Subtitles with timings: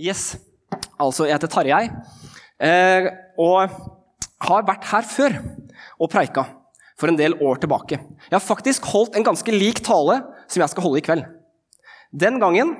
[0.00, 0.38] Yes.
[1.00, 1.82] Altså, jeg heter Tarjei
[2.62, 3.08] eh,
[3.40, 3.72] og
[4.46, 5.36] har vært her før
[6.00, 6.46] og preika
[7.00, 7.98] for en del år tilbake.
[8.00, 11.24] Jeg har faktisk holdt en ganske lik tale som jeg skal holde i kveld.
[12.12, 12.74] Den gangen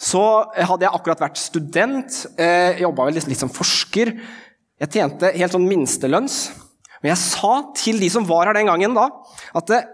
[0.00, 0.22] så
[0.54, 4.10] hadde jeg akkurat vært student, eh, jobba litt, litt som forsker.
[4.82, 6.38] Jeg tjente helt sånn minstelønns.
[7.02, 9.08] Men jeg sa til de som var her den gangen, da,
[9.54, 9.86] at eh,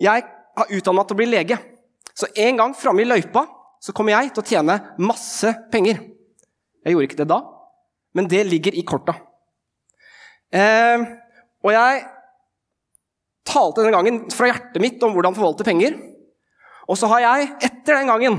[0.00, 1.58] jeg har utdanna meg til å bli lege.
[2.14, 3.46] Så en gang framme i løypa
[3.80, 6.02] så kommer jeg til å tjene masse penger.
[6.84, 7.40] Jeg gjorde ikke det da,
[8.16, 9.14] men det ligger i korta.
[10.50, 11.04] Eh,
[11.60, 12.04] og jeg
[13.46, 15.98] talte denne gangen fra hjertet mitt om hvordan forvalte penger.
[16.90, 18.38] Og så har jeg etter den gangen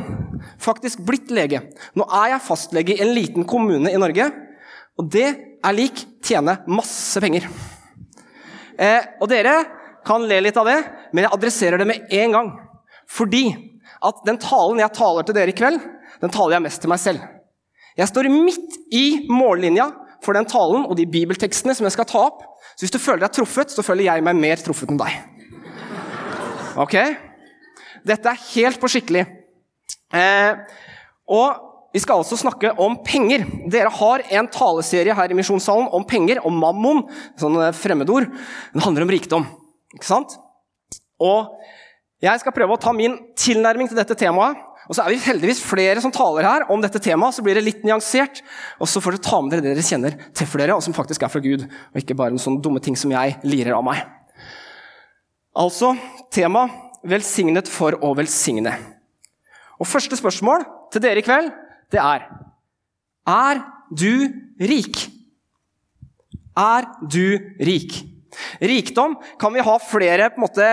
[0.62, 1.62] faktisk blitt lege.
[1.96, 4.28] Nå er jeg fastlege i en liten kommune i Norge,
[5.00, 5.30] og det
[5.62, 7.48] er lik tjene masse penger.
[8.82, 9.60] Eh, og dere
[10.08, 10.80] kan le litt av det,
[11.14, 12.50] men jeg adresserer det med en gang.
[13.12, 13.46] Fordi
[14.02, 15.78] at den talen jeg taler til dere i kveld,
[16.22, 17.24] den taler jeg mest til meg selv.
[18.02, 19.92] Jeg står midt i mållinja
[20.26, 22.46] for den talen og de bibeltekstene som jeg skal ta opp.
[22.74, 25.20] Så hvis du føler deg truffet, så føler jeg meg mer truffet enn deg.
[26.82, 26.96] Ok?
[28.08, 29.26] Dette er helt på skikkelig.
[30.18, 30.80] Eh,
[31.30, 33.44] og vi skal altså snakke om penger.
[33.70, 37.04] Dere har en taleserie her i Misjonssalen om penger, om mammon.
[37.40, 38.32] Sånn fremmedord.
[38.72, 39.46] Det handler om rikdom.
[39.94, 40.38] Ikke sant?
[41.22, 41.52] Og
[42.24, 44.58] jeg skal prøve å ta min tilnærming til dette temaet.
[44.90, 47.66] Og så er vi heldigvis flere som taler her om dette temaet, så blir det
[47.66, 48.42] litt nyansert.
[48.82, 51.26] Og så får dere ta med dere det dere kjenner for dere, og som faktisk
[51.26, 54.02] er fra Gud, og ikke bare noen sånne dumme ting som jeg lirer av meg.
[55.58, 55.94] Altså
[56.32, 56.68] tema
[57.04, 58.74] 'velsignet for å velsigne'.
[59.82, 61.52] Og Første spørsmål til dere i kveld
[61.92, 62.30] det er
[63.28, 65.10] Er du rik?
[66.58, 68.11] Er du rik?
[68.62, 70.68] Rikdom kan vi ha flere måte,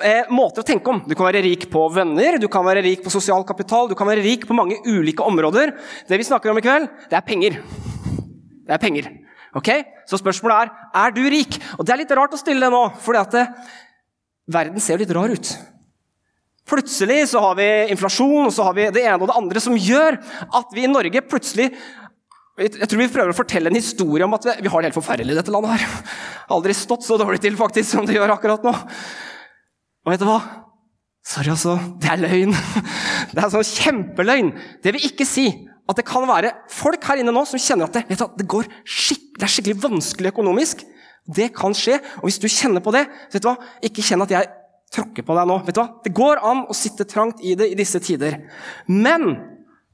[0.00, 1.02] eh, måter å tenke om.
[1.06, 4.06] Du kan være rik på venner, du kan være rik på sosial kapital, du kan
[4.06, 5.74] være rik på mange ulike områder.
[6.08, 7.58] Det vi snakker om i kveld, det er penger.
[8.66, 9.10] Det er penger.
[9.54, 9.70] Ok?
[10.06, 11.58] Så spørsmålet er er du rik.
[11.78, 13.46] Og Det er litt rart å stille det nå, fordi at det,
[14.50, 15.56] verden ser litt rar ut.
[16.70, 19.74] Plutselig så har vi inflasjon og så har vi det ene og det andre som
[19.74, 20.20] gjør
[20.54, 21.72] at vi i Norge plutselig
[22.60, 25.32] jeg tror vi prøver å fortelle en historie om at vi har det helt forferdelig
[25.32, 25.80] i dette landet.
[25.80, 26.14] her.
[26.52, 28.74] Aldri stått så dårlig til faktisk som det gjør akkurat nå.
[30.04, 30.40] Og vet du hva?
[31.26, 31.78] Sorry, altså.
[32.00, 32.54] Det er løgn.
[33.32, 34.54] Det er sånn kjempeløgn.
[34.82, 35.46] Det vil ikke si
[35.90, 39.46] at det kan være folk her inne nå som kjenner at det, du, det, det
[39.46, 40.82] er skikkelig vanskelig økonomisk.
[41.30, 41.98] Det kan skje.
[42.20, 43.56] Og hvis du kjenner på det, vet du hva?
[43.86, 44.50] ikke kjenn at jeg
[44.94, 45.60] tråkker på deg nå.
[45.66, 45.88] Vet du hva?
[46.04, 48.40] Det går an å sitte trangt i det i disse tider.
[48.90, 49.32] Men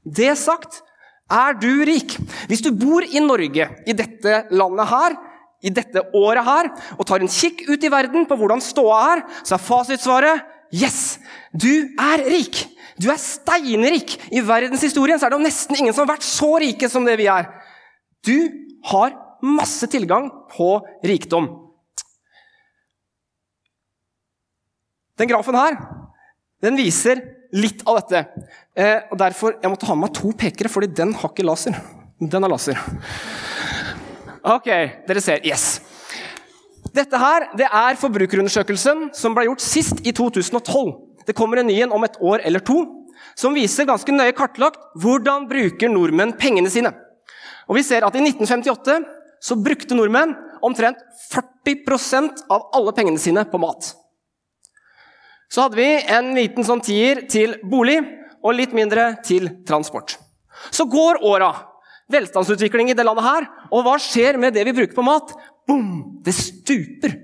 [0.03, 0.81] det sagt
[1.27, 2.15] er du rik?
[2.47, 5.17] Hvis du bor i Norge, i dette landet her,
[5.65, 9.23] i dette året her, og tar en kikk ut i verden på hvordan ståa er,
[9.43, 11.17] så er fasitsvaret yes!
[11.51, 12.63] Du er rik!
[13.01, 14.15] Du er steinrik!
[14.31, 17.49] I verdenshistorien er det nesten ingen som har vært så rike som det vi er.
[18.25, 18.37] Du
[18.91, 21.49] har masse tilgang på rikdom.
[25.17, 25.77] Den grafen her
[26.63, 27.19] den viser
[27.55, 28.23] litt av dette.
[28.77, 31.77] Eh, og derfor jeg måtte ha med meg to pekere, fordi den har ikke laser.
[32.19, 32.79] Den har laser.
[34.47, 34.69] Ok,
[35.07, 35.43] dere ser.
[35.45, 35.79] Yes.
[36.95, 40.93] Dette her, det er forbrukerundersøkelsen som ble gjort sist i 2012.
[41.27, 42.79] Det kommer en ny en om et år eller to,
[43.37, 46.93] som viser ganske nøye kartlagt hvordan bruker nordmenn pengene sine.
[47.67, 49.01] Og vi ser at I 1958
[49.43, 50.33] så brukte nordmenn
[50.65, 53.91] omtrent 40% av alle pengene sine på mat.
[55.51, 58.01] Så hadde vi en liten sånn tier til bolig
[58.43, 60.17] og litt mindre til transport.
[60.71, 61.53] Så går åra.
[62.11, 63.47] Velstandsutvikling i det landet her.
[63.71, 65.33] Og hva skjer med det vi bruker på mat?
[65.67, 66.19] Boom!
[66.23, 67.15] Det stuper.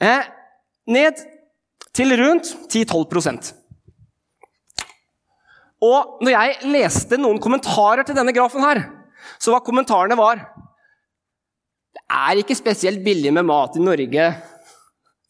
[0.00, 0.26] Eh,
[0.92, 1.22] ned
[1.96, 3.54] til rundt 10-12%
[5.86, 8.82] Og når jeg leste noen kommentarer til denne grafen her,
[9.40, 10.42] så var kommentarene var
[11.96, 14.28] Det er ikke spesielt billig med mat i Norge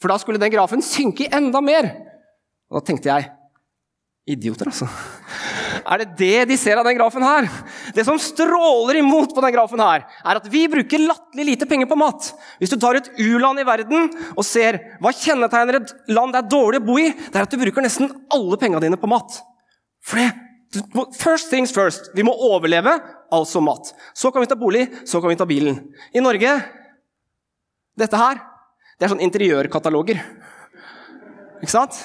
[0.03, 1.89] for da skulle den grafen synke enda mer.
[2.71, 3.33] Og da tenkte jeg
[4.27, 4.89] Idioter, altså.
[5.87, 7.47] Er det det de ser av den grafen her?
[7.95, 11.87] Det som stråler imot på den grafen her, er at vi bruker latterlig lite penger
[11.87, 12.33] på mat.
[12.59, 16.51] Hvis du tar et u-land i verden og ser hva kjennetegner et land det er
[16.57, 19.39] dårlig å bo i, det er at du bruker nesten alle pengene dine på mat.
[20.03, 20.33] For det
[21.16, 22.10] First things first.
[22.13, 22.99] Vi må overleve,
[23.33, 23.95] altså mat.
[24.13, 25.78] Så kan vi ta bolig, så kan vi ta bilen.
[26.13, 26.59] I Norge
[27.97, 28.42] Dette her
[28.97, 30.21] det er sånn interiørkataloger.
[31.60, 31.98] Ikke sant?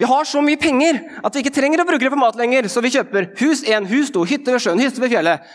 [0.00, 2.70] Vi har så mye penger at vi ikke trenger å bruke det på mat lenger,
[2.72, 5.50] så vi kjøper hus 1, hus 2, hytte ved sjøen, hytte ved fjellet.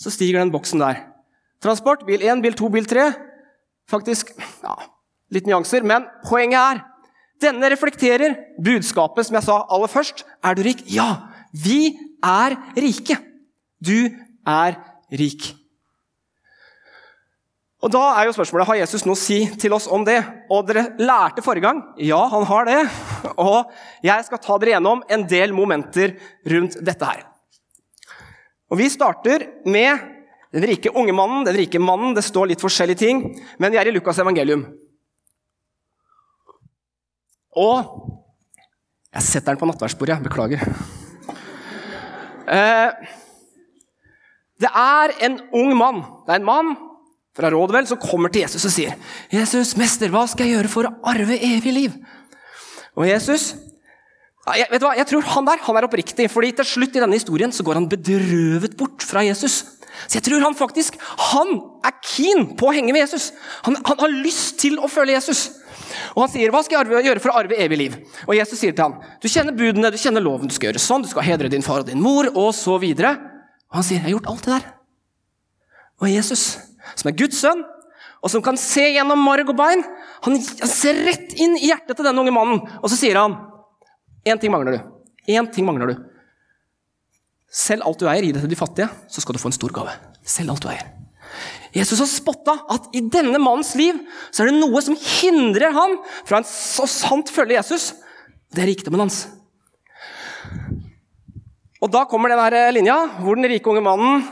[0.00, 1.04] Så stiger den boksen der.
[1.62, 3.10] Transport, bil 1, bil 2, bil 3.
[3.90, 4.74] Faktisk ja,
[5.30, 6.82] litt nyanser, men poenget er
[7.40, 10.24] denne reflekterer budskapet som jeg sa aller først.
[10.42, 10.82] Er du rik?
[10.90, 11.94] Ja, vi
[12.26, 13.20] er rike.
[13.78, 14.10] Du
[14.50, 14.80] er
[15.14, 15.52] rik.
[17.80, 20.18] Og da er jo spørsmålet, Har Jesus noe å si til oss om det?
[20.52, 21.80] Og Dere lærte forrige gang.
[21.96, 22.80] Ja, han har det.
[23.40, 23.72] Og
[24.04, 26.18] jeg skal ta dere gjennom en del momenter
[26.52, 27.24] rundt dette her.
[28.70, 30.04] Og Vi starter med
[30.52, 32.12] den rike unge mannen, den rike mannen.
[32.14, 33.22] Det står litt forskjellige ting,
[33.58, 34.66] men vi er i Lukas' evangelium.
[37.56, 38.06] Og
[39.10, 40.60] Jeg setter den på nattverdsbordet, beklager.
[42.46, 42.92] Eh,
[44.62, 45.98] det er en ung mann.
[46.28, 46.70] Det er en mann
[47.36, 48.94] fra Rådvel som kommer til Jesus og sier,
[49.30, 51.98] 'Jesus, mester, hva skal jeg gjøre for å arve evig liv?'
[52.96, 53.54] Og Jesus
[54.56, 57.02] jeg, vet du hva, jeg tror han der han er oppriktig, fordi til slutt i
[57.02, 59.60] denne historien så går han bedrøvet bort fra Jesus.
[60.08, 60.96] Så jeg tror han faktisk
[61.30, 61.52] han
[61.86, 63.30] er keen på å henge med Jesus.
[63.66, 65.50] Han, han har lyst til å føle Jesus.
[66.16, 67.96] Og han sier, 'Hva skal jeg arve, gjøre for å arve evig liv?'
[68.26, 71.02] Og Jesus sier til ham, 'Du kjenner budene, du kjenner loven, du skal gjøre sånn,
[71.02, 73.18] du skal hedre din far og din mor', og så videre.
[73.70, 74.72] Og han sier, 'Jeg har gjort alt det der'.
[76.00, 76.58] Og Jesus
[76.94, 77.62] som er Guds sønn,
[78.20, 79.82] og som kan se gjennom marg og bein.
[80.26, 83.38] Han, ser rett inn i hjertet til denne unge mannen, og så sier han
[84.28, 84.80] Én ting mangler du.
[85.32, 86.00] Én ting mangler du.
[87.50, 89.72] Selv alt du eier, gi det til de fattige, så skal du få en stor
[89.72, 89.94] gave.
[90.28, 90.90] Selv alt du eier.
[91.72, 93.96] Jesus har spotta at i denne mannens liv
[94.28, 95.96] så er det noe som hindrer han
[96.28, 97.92] fra en så sant følge Jesus.
[98.50, 99.22] Det er rikdommen hans.
[101.80, 104.26] Og da kommer denne linja hvor den rike unge mannen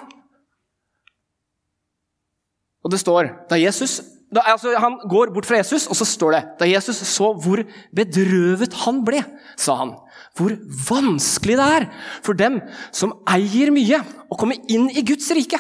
[2.89, 4.01] og det står da Jesus
[4.33, 7.63] da, altså, Han går bort fra Jesus, og så står det Da Jesus så hvor
[7.97, 9.23] bedrøvet han ble,
[9.57, 9.95] sa han.
[10.37, 10.53] Hvor
[10.89, 11.87] vanskelig det er
[12.23, 12.61] for dem
[12.95, 15.59] som eier mye, å komme inn i Guds rike.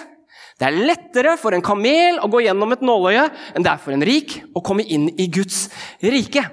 [0.58, 3.24] Det er lettere for en kamel å gå gjennom et nåløye
[3.56, 5.66] enn det er for en rik å komme inn i Guds
[6.02, 6.44] rike.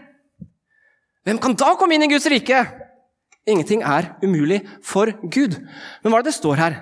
[1.25, 2.63] Hvem kan da komme inn i Guds rike?
[3.49, 5.57] Ingenting er umulig for Gud.
[6.01, 6.77] Men hva er det det står her?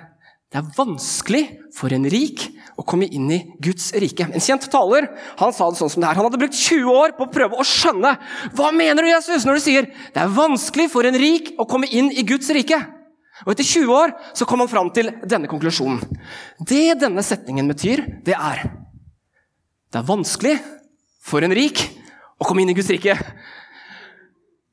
[0.52, 1.44] Det er vanskelig
[1.74, 4.26] for en rik å komme inn i Guds rike.
[4.26, 5.06] En kjent taler
[5.38, 6.18] han sa det sånn som det her.
[6.18, 8.14] Han hadde brukt 20 år på å prøve å skjønne
[8.56, 11.90] hva mener du Jesus, når du sier det er vanskelig for en rik å komme
[11.90, 12.80] inn i Guds rike.
[13.44, 16.02] Og Etter 20 år så kom han fram til denne konklusjonen.
[16.62, 18.66] Det denne setningen betyr, det er
[19.94, 20.56] Det er vanskelig
[21.22, 21.78] for en rik
[22.40, 23.14] å komme inn i Guds rike.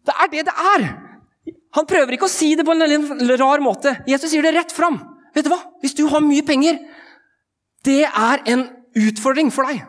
[0.01, 0.88] Det er det det er!
[1.77, 3.94] Han prøver ikke å si det på en rar måte.
[4.09, 4.98] Jesus sier det rett fram.
[5.36, 5.62] Vet du hva?
[5.83, 6.80] Hvis du har mye penger,
[7.87, 8.67] det er en
[8.97, 9.83] utfordring for deg.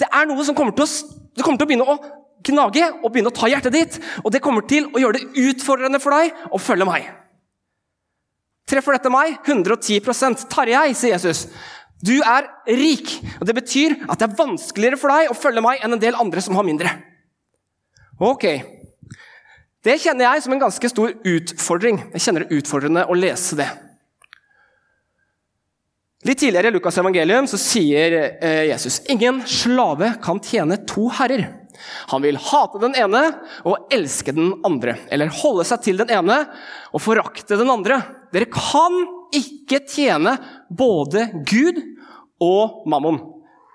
[0.00, 1.98] Det er noe som kommer til å, det kommer til å begynne å
[2.46, 3.98] gnage og begynne å ta hjertet ditt.
[4.24, 7.10] Og det kommer til å gjøre det utfordrende for deg å følge meg.
[8.70, 9.40] Treffer dette meg?
[9.44, 11.48] 110% Tarjei, sier Jesus.
[12.00, 15.82] Du er rik, og det betyr at det er vanskeligere for deg å følge meg
[15.84, 16.94] enn en del andre som har mindre.
[18.20, 18.46] Ok.
[19.84, 22.00] Det kjenner jeg som en ganske stor utfordring.
[22.14, 23.68] Jeg kjenner det utfordrende å lese det.
[26.20, 28.14] Litt tidligere i Lukas' evangelium så sier
[28.44, 31.46] eh, Jesus ingen slave kan tjene to herrer.
[32.12, 33.22] Han vil hate den ene
[33.64, 36.42] og elske den andre, eller holde seg til den ene
[36.92, 38.02] og forakte den andre.
[38.36, 39.00] Dere kan
[39.32, 40.36] ikke tjene
[40.68, 41.80] både Gud
[42.44, 43.22] og mammon.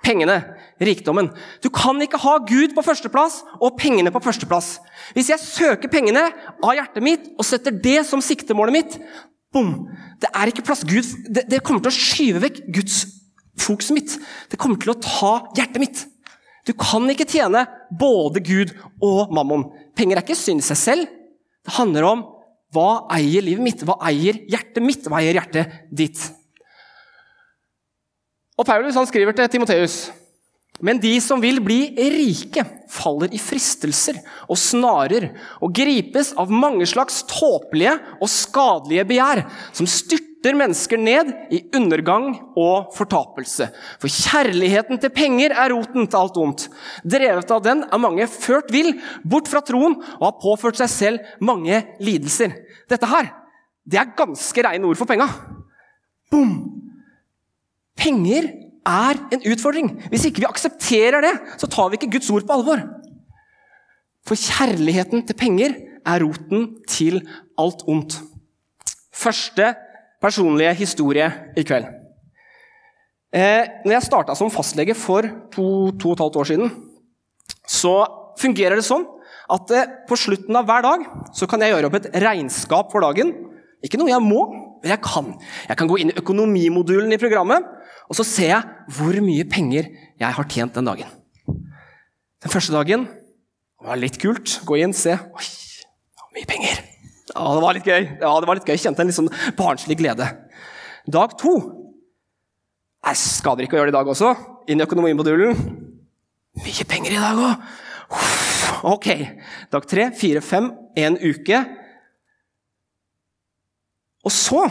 [0.05, 0.37] Pengene,
[0.77, 1.31] rikdommen.
[1.65, 4.75] Du kan ikke ha Gud på førsteplass og pengene på førsteplass.
[5.17, 6.27] Hvis jeg søker pengene
[6.61, 8.99] av hjertet mitt og setter det som siktemålet mitt,
[9.55, 9.71] Bom!
[10.19, 10.83] Det er ikke plass.
[10.87, 12.99] Gud, det, det, kommer til å skyve vekk Guds
[13.61, 14.17] fokuset mitt.
[14.51, 16.03] Det kommer til å ta hjertet mitt.
[16.67, 17.63] Du kan ikke tjene
[17.95, 18.73] både Gud
[19.05, 19.67] og mammon.
[19.95, 21.11] Penger er ikke synd i seg selv.
[21.65, 22.25] Det handler om
[22.75, 23.85] hva eier livet mitt?
[23.87, 25.07] Hva eier hjertet mitt?
[25.07, 26.19] Hva eier hjertet ditt?
[28.59, 29.99] Og Paulus han skriver til Timoteus
[30.83, 34.17] men de som vil bli rike, faller i fristelser
[34.49, 35.29] og snarer
[35.63, 39.43] og gripes av mange slags tåpelige og skadelige begjær,
[39.75, 42.27] som styrter mennesker ned i undergang
[42.59, 43.69] og fortapelse.
[44.03, 46.67] For kjærligheten til penger er roten til alt ondt.
[47.07, 51.33] Drevet av den er mange ført vill bort fra troen og har påført seg selv
[51.39, 52.51] mange lidelser.
[52.91, 53.31] Dette her,
[53.87, 55.31] det er ganske reine ord for penga.
[56.33, 56.59] Boom!
[57.95, 58.51] Penger
[58.85, 59.89] er en utfordring.
[60.11, 62.83] Hvis ikke vi aksepterer det, så tar vi ikke Guds ord på alvor.
[64.25, 65.75] For kjærligheten til penger
[66.05, 67.21] er roten til
[67.61, 68.19] alt ondt.
[69.13, 69.73] Første
[70.21, 71.27] personlige historie
[71.57, 71.87] i kveld.
[73.35, 76.71] Eh, når jeg starta som fastlege for to, to og et halvt år siden,
[77.67, 77.97] så
[78.39, 79.03] fungerer det sånn
[79.51, 81.03] at eh, på slutten av hver dag
[81.35, 83.33] så kan jeg gjøre opp et regnskap for dagen.
[83.85, 84.45] Ikke noe jeg må,
[84.81, 85.33] men jeg kan.
[85.67, 87.67] Jeg kan gå inn i økonomimodulen i programmet
[88.05, 89.89] og så ser jeg hvor mye penger
[90.21, 91.13] jeg har tjent den dagen.
[92.45, 93.07] Den første dagen
[93.81, 94.59] var litt kult.
[94.67, 95.15] Gå inn, se.
[95.15, 95.47] Oi,
[96.37, 96.83] mye penger.
[97.31, 98.03] Ja, det var litt gøy.
[98.21, 98.75] Ja, det var litt gøy.
[98.75, 100.29] Jeg kjente en litt sånn barnslig glede.
[101.09, 101.57] Dag to
[103.05, 104.31] Nei, skader ikke å gjøre det i dag også.
[104.73, 105.59] Inn i økonomimodulen.
[106.65, 107.67] Mye penger i dag òg!
[108.95, 109.09] Ok.
[109.69, 111.59] Dag tre, fire, fem, en uke.
[114.25, 114.63] Og så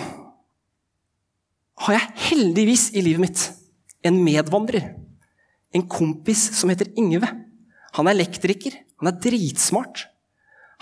[1.83, 3.45] har jeg heldigvis i livet mitt
[4.04, 4.93] en medvandrer.
[5.75, 7.26] En kompis som heter Ingve.
[7.97, 8.76] Han er elektriker.
[9.02, 10.07] Han er dritsmart.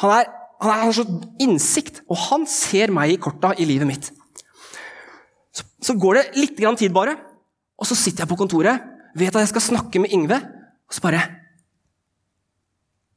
[0.03, 0.29] Han, er,
[0.61, 1.07] han, er, han har så
[1.43, 4.11] innsikt, og han ser meg i korta i livet mitt.
[5.53, 7.17] Så, så går det litt tid, bare,
[7.77, 8.85] og så sitter jeg på kontoret,
[9.19, 10.39] vet at jeg skal snakke med Ingve,
[10.89, 11.25] og så bare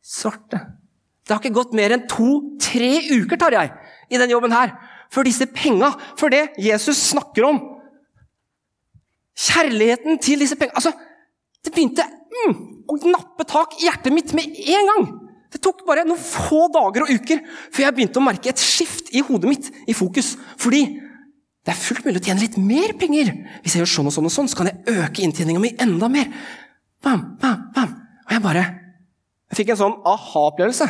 [0.06, 0.60] Svarte.
[1.26, 3.72] Det har ikke gått mer enn to-tre uker, tar jeg,
[4.14, 4.76] i den jobben her,
[5.14, 7.64] før disse penga, for det Jesus snakker om
[9.36, 10.94] Kjærligheten til disse penga Altså,
[11.66, 12.54] det begynte mm,
[12.88, 15.08] å nappe tak i hjertet mitt med en gang.
[15.52, 17.42] Det tok bare noen få dager og uker
[17.74, 20.36] før jeg begynte å merke et skift i hodet mitt i fokus.
[20.62, 20.84] Fordi
[21.66, 23.32] det er fullt mulig å tjene litt mer penger.
[23.64, 26.10] Hvis jeg gjør sånn og sånn, og sånn, så kan jeg øke inntjeninga mi enda
[26.12, 26.30] mer.
[27.04, 27.96] Bam, bam, bam.
[28.28, 28.66] Og jeg bare
[29.46, 30.88] Jeg fikk en sånn aha-opplevelse.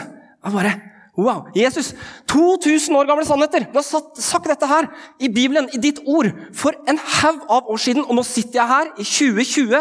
[1.15, 1.45] Wow!
[1.55, 1.93] Jesus,
[2.27, 3.67] 2000 år gamle sannheter!
[3.71, 3.85] Du har
[4.21, 8.17] sagt dette her i Bibelen, i ditt ord, for en haug av år siden, og
[8.17, 9.77] nå sitter jeg her i 2020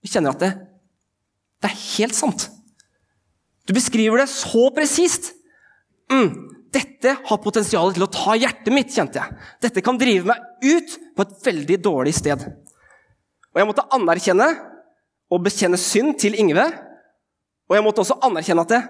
[0.00, 0.50] og kjenner at det,
[1.60, 2.46] det er helt sant.
[3.68, 5.34] Du beskriver det så presist.
[6.10, 6.30] Mm,
[6.72, 9.36] dette har potensial til å ta hjertet mitt, kjente jeg.
[9.66, 12.46] Dette kan drive meg ut på et veldig dårlig sted.
[13.50, 14.48] Og jeg måtte anerkjenne
[15.30, 16.64] og bekjenne synd til Ingve.
[17.70, 18.80] Og jeg måtte også anerkjenne at det,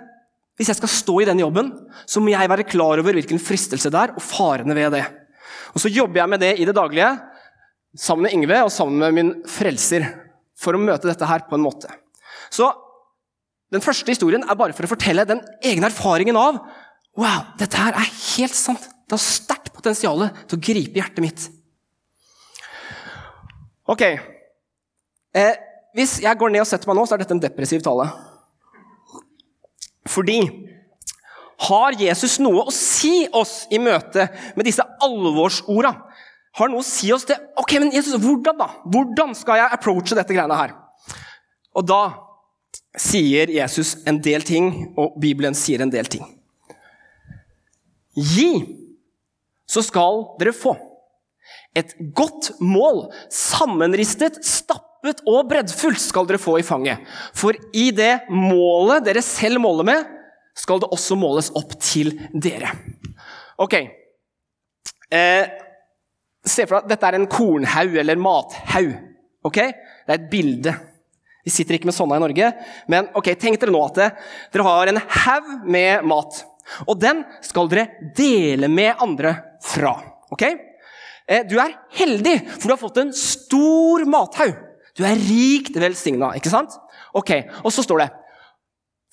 [0.60, 1.70] hvis jeg skal stå i den jobben,
[2.04, 5.06] så må jeg være klar over hvilken fristelse det er, og farene ved det.
[5.72, 7.14] Og så jobber jeg med det i det daglige,
[7.96, 10.04] sammen med Ingve og sammen med min frelser,
[10.60, 11.88] for å møte dette her på en måte.
[12.52, 12.68] Så
[13.72, 16.60] den første historien er bare for å fortelle den egne erfaringen av
[17.18, 18.84] Wow, dette her er helt sant.
[18.84, 21.46] Det har sterkt potensial til å gripe hjertet mitt.
[23.90, 24.04] Ok.
[25.34, 25.56] Eh,
[25.98, 28.06] hvis jeg går ned og setter meg nå, så er dette en depressiv tale.
[30.10, 30.40] Fordi
[31.68, 34.26] har Jesus noe å si oss i møte
[34.56, 35.92] med disse alvorsorda?
[36.58, 38.70] Har noe å si oss til Ok, men Jesus, hvordan da?
[38.90, 40.74] Hvordan skal jeg approache dette greiene her?
[41.76, 42.02] Og da
[42.98, 46.24] sier Jesus en del ting, og Bibelen sier en del ting.
[48.18, 48.50] Gi,
[49.70, 50.74] så skal dere få.
[51.78, 54.89] Et godt mål, sammenristet, stappet
[55.26, 57.00] og breddfullt, skal dere få i fanget.
[57.36, 60.10] For i det målet dere selv måler med,
[60.56, 62.72] skal det også måles opp til dere.
[63.60, 63.76] Ok.
[65.10, 65.46] Eh,
[66.46, 68.92] se for deg at dette er en kornhaug eller mathaug.
[69.46, 69.58] Ok?
[69.60, 70.76] Det er et bilde.
[71.44, 72.48] Vi sitter ikke med sånne i Norge,
[72.92, 74.00] men ok, tenk dere nå at
[74.52, 76.42] dere har en haug med mat.
[76.86, 79.94] Og den skal dere dele med andre fra.
[80.30, 80.44] Ok?
[81.30, 84.69] Eh, du er heldig, for du har fått en stor mathaug.
[85.00, 86.74] Du er rikt velsigna, ikke sant?
[87.16, 87.32] Ok,
[87.64, 88.08] Og så står det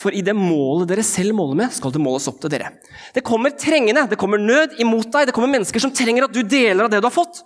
[0.03, 2.73] For i det målet dere selv måler med, skal det måles opp til dere.
[3.15, 6.43] Det kommer trengende, det kommer nød imot deg, det kommer mennesker som trenger at du
[6.43, 7.41] deler av det du har fått.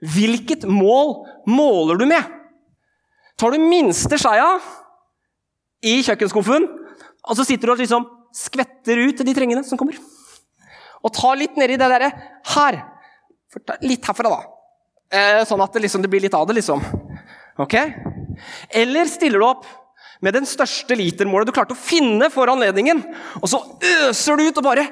[0.00, 1.16] Hvilket mål
[1.50, 2.22] måler du med?
[3.40, 4.52] Tar du minste skeia
[5.82, 6.68] i kjøkkenskuffen,
[7.26, 8.06] og så sitter du og liksom
[8.36, 9.98] skvetter ut til de trengende som kommer.
[11.02, 12.10] Og ta litt nedi det derre
[12.54, 12.80] her.
[13.82, 14.40] Litt herfra, da.
[15.10, 16.82] Eh, sånn at det, liksom, det, blir litt av det, liksom.
[17.60, 17.76] Ok?
[18.70, 19.68] Eller stiller du opp
[20.24, 23.00] med den største litermålet du klarte å finne for anledningen,
[23.40, 23.60] og så
[24.08, 24.86] øser du ut og bare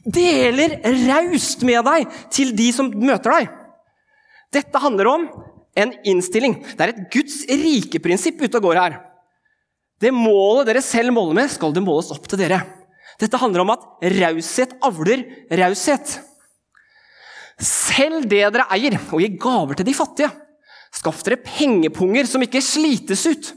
[0.00, 3.50] deler raust med deg til de som møter deg.
[4.56, 5.28] Dette handler om
[5.78, 6.56] en innstilling.
[6.74, 8.98] Det er et Guds rike-prinsipp ute og går her.
[10.00, 12.62] Det målet dere selv måler med, skal det måles opp til dere.
[13.20, 13.84] Dette handler om at
[14.16, 15.26] raushet avler
[15.60, 16.16] raushet.
[17.60, 20.30] Selv det dere eier, og gi gaver til de fattige.
[20.90, 23.50] Skaff dere pengepunger som ikke slites ut.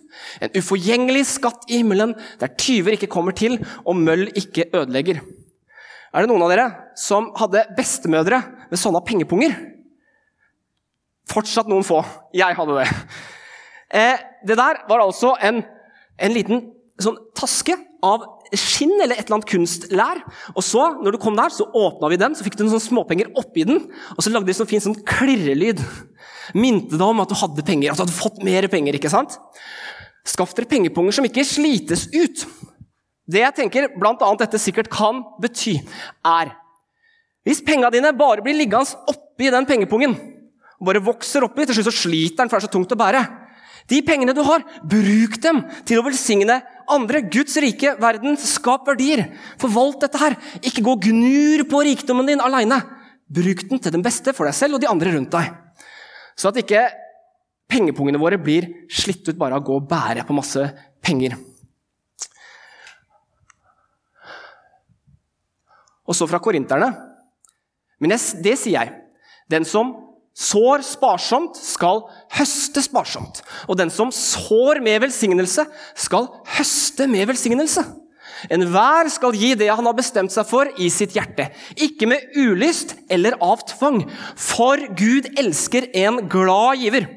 [0.43, 5.21] En uforgjengelig skatt i himmelen der tyver ikke kommer til og møll ikke ødelegger.
[6.13, 6.67] Er det noen av dere
[6.99, 9.55] som hadde bestemødre med sånne pengepunger?
[11.31, 12.03] Fortsatt noen få.
[12.37, 12.87] Jeg hadde det.
[13.93, 15.63] Eh, det der var altså en,
[16.17, 16.67] en liten
[17.01, 17.75] sånn taske
[18.05, 18.27] av
[18.59, 20.21] skinn eller et eller annet kunstlær.
[20.53, 23.31] Og så, når du kom der, så åpna vi den, så fikk du noen småpenger
[23.39, 23.83] oppi den.
[24.15, 25.81] Og så lagde de sånn fin sånn klirrelyd.
[26.57, 28.97] Minte deg om at du hadde penger, at du hadde fått mer penger.
[28.99, 29.37] ikke sant?
[30.27, 32.45] Skaff dere pengepunger som ikke slites ut.
[33.27, 34.15] Det jeg tenker bl.a.
[34.39, 35.77] dette sikkert kan bety,
[36.27, 36.57] er
[37.43, 40.13] Hvis penga dine bare blir liggende oppi den pengepungen,
[40.79, 42.99] og bare vokser oppi, til slutt så sliter den, for det er så tungt å
[42.99, 43.23] bære.
[43.91, 46.61] De pengene du har, bruk dem til å velsigne
[46.91, 47.21] andre.
[47.31, 49.25] Guds rike, verden, skap verdier.
[49.61, 50.35] Forvalt dette her.
[50.61, 52.81] Ikke gå og gnur på rikdommen din aleine.
[53.33, 55.53] Bruk den til den beste for deg selv og de andre rundt deg.
[56.35, 56.85] Så at ikke
[57.71, 60.67] pengepungene våre blir slitt ut bare av å gå og bære på masse
[61.03, 61.37] penger.
[66.03, 66.91] Og så fra korinterne.
[68.03, 68.93] Men det sier jeg.
[69.47, 69.93] Den som
[70.33, 73.41] sår sparsomt, skal høste sparsomt.
[73.69, 77.85] Og den som sår med velsignelse, skal høste med velsignelse.
[78.51, 81.49] Enhver skal gi det han har bestemt seg for, i sitt hjerte.
[81.79, 84.01] Ikke med ulyst eller av tvang,
[84.35, 87.07] for Gud elsker en glad giver.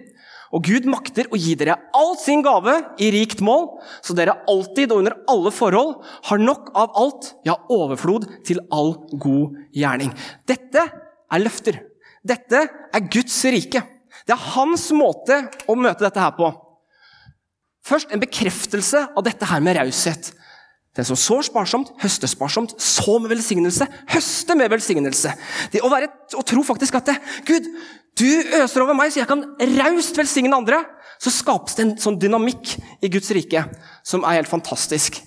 [0.55, 3.67] Og Gud makter å gi dere all sin gave i rikt mål,
[4.05, 5.97] så dere alltid og under alle forhold
[6.31, 10.15] har nok av alt, ja, overflod til all god gjerning.
[10.47, 11.83] Dette er løfter.
[12.27, 13.83] Dette er Guds rike.
[14.27, 16.49] Det er hans måte å møte dette her på.
[17.87, 20.33] Først en bekreftelse av dette her med raushet.
[20.97, 22.73] Den som sår sparsomt, høster sparsomt.
[22.81, 25.35] Så med velsignelse, høste med velsignelse.
[25.73, 27.17] Det å, være, å tro faktisk at det,
[27.47, 27.69] Gud,
[28.17, 28.29] du
[28.63, 29.45] øser over meg, så jeg kan
[29.77, 30.81] raust velsigne andre.
[31.21, 33.63] Så skapes det en sånn dynamikk i Guds rike
[34.05, 35.21] som er helt fantastisk.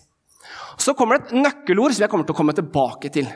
[0.79, 3.29] Så kommer det et nøkkelord som jeg kommer til å komme tilbake til.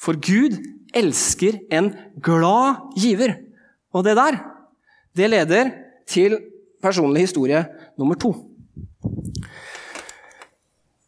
[0.00, 0.58] For Gud
[0.96, 3.36] elsker en glad giver.
[3.94, 4.38] Og det der,
[5.16, 5.72] det leder
[6.10, 6.38] til
[6.82, 7.64] personlig historie
[7.98, 8.34] nummer to.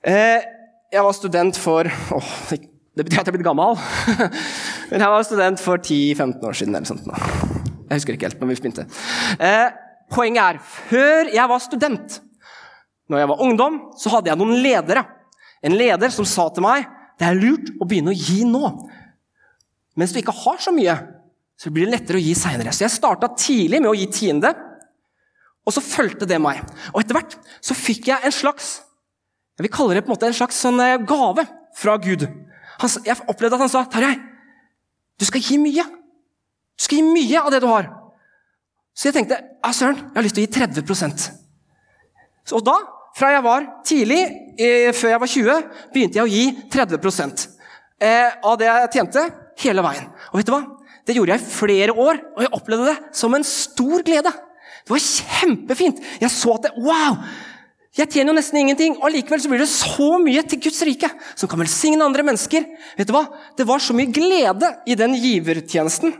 [0.06, 0.42] Eh,
[0.92, 2.32] jeg var student for åh,
[2.96, 3.74] Det betyr at jeg er blitt gammel.
[4.90, 6.74] Men jeg var student for 10-15 år siden.
[6.74, 7.18] eller sånt nå.
[7.86, 8.86] Jeg husker ikke helt når vi begynte.
[9.36, 9.66] Eh,
[10.10, 12.20] poenget er, før jeg var student,
[13.10, 15.04] når jeg var ungdom, så hadde jeg noen ledere.
[15.62, 18.70] En leder som sa til meg det er lurt å begynne å gi nå.
[19.96, 20.96] Mens du ikke har så mye,
[21.56, 22.72] så blir det lettere å gi seinere.
[22.74, 24.52] Så jeg starta tidlig med å gi tiende,
[25.66, 26.60] og så fulgte det meg.
[26.92, 28.76] Og etter hvert så fikk jeg en slags
[29.56, 32.26] jeg vil kalle det på en måte en slags sånn eh, gave fra Gud.
[32.82, 34.18] Han, jeg opplevde at han sa, 'Tarjei,
[35.16, 35.84] du skal gi mye.
[36.76, 37.88] Du skal gi mye av det du har.'
[38.96, 41.24] Så jeg tenkte, ja, søren, jeg har lyst til å gi 30
[42.44, 42.76] så, Og da,
[43.16, 44.20] fra jeg var tidlig,
[44.60, 47.48] eh, før jeg var 20, begynte jeg å gi 30
[48.00, 49.24] eh, av det jeg tjente,
[49.62, 50.08] hele veien.
[50.32, 50.62] Og vet du hva?
[51.06, 54.32] Det gjorde jeg i flere år, og jeg opplevde det som en stor glede.
[54.86, 56.02] Det var kjempefint.
[56.20, 57.20] Jeg så at det, wow,
[57.96, 61.08] jeg tjener jo nesten ingenting, og likevel så blir det så mye til Guds rike,
[61.38, 62.66] som kan velsigne andre mennesker.
[62.98, 63.24] Vet du hva?
[63.56, 66.12] Det var så mye glede i den givertjenesten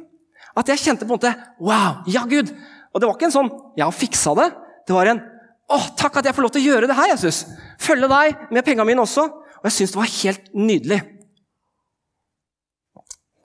[0.57, 2.53] at jeg kjente på en måte Wow, ja, Gud!
[2.95, 4.55] Og det var ikke en sånn 'jeg har fiksa det'.
[4.87, 5.21] Det var en
[5.69, 7.45] 'Å, takk at jeg får lov til å gjøre det her, Jesus'.
[7.79, 9.25] Følge deg med pengene mine også.
[9.27, 11.16] Og jeg syns det var helt nydelig.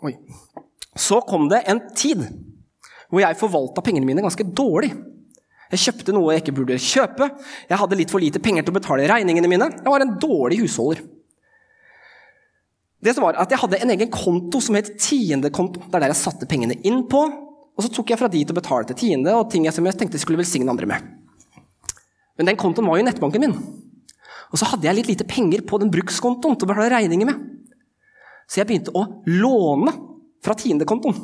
[0.02, 0.16] Oi.
[0.98, 2.26] Så kom det en tid
[3.12, 4.92] hvor jeg forvalta pengene mine ganske dårlig.
[5.72, 7.28] Jeg kjøpte noe jeg ikke burde kjøpe.
[7.70, 9.68] Jeg hadde litt for lite penger til å betale regningene mine.
[9.78, 11.04] Jeg var en dårlig husholder.
[13.02, 15.82] Det som var at Jeg hadde en egen konto som het tiendekonto.
[15.88, 17.24] Det er der jeg satte pengene inn på.
[17.72, 20.20] Og så tok jeg fra å betale til tiende og ting jeg som jeg tenkte
[20.20, 21.08] jeg skulle velsigne andre med.
[22.38, 23.56] Men den kontoen var jo nettbanken min.
[24.52, 27.40] Og så hadde jeg litt lite penger på den brukskontoen til å betale regninger med.
[28.52, 29.96] Så jeg begynte å låne
[30.44, 31.16] fra tiendekontoen.